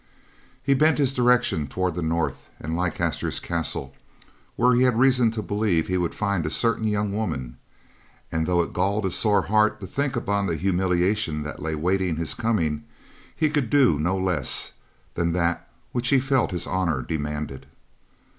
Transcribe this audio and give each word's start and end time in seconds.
He 0.63 0.73
bent 0.73 0.97
his 0.97 1.13
direction 1.13 1.67
toward 1.67 1.93
the 1.93 2.01
north 2.01 2.49
and 2.59 2.75
Leicester's 2.75 3.39
castle, 3.39 3.93
where 4.55 4.73
he 4.73 4.81
had 4.81 4.97
reason 4.97 5.29
to 5.29 5.43
believe 5.43 5.85
he 5.85 5.97
would 5.99 6.15
find 6.15 6.43
a 6.43 6.49
certain 6.49 6.87
young 6.87 7.13
woman, 7.13 7.57
and 8.31 8.47
though 8.47 8.63
it 8.63 8.73
galled 8.73 9.03
his 9.03 9.13
sore 9.13 9.43
heart 9.43 9.79
to 9.79 9.85
think 9.85 10.15
upon 10.15 10.47
the 10.47 10.55
humiliation 10.55 11.43
that 11.43 11.61
lay 11.61 11.75
waiting 11.75 12.15
his 12.15 12.33
coming, 12.33 12.83
he 13.35 13.47
could 13.47 13.65
not 13.71 13.77
do 14.09 14.19
less 14.19 14.71
than 15.13 15.33
that 15.33 15.69
which 15.91 16.07
he 16.09 16.19
felt 16.19 16.49
his 16.49 16.65
honor 16.65 17.03
demanded. 17.03 17.67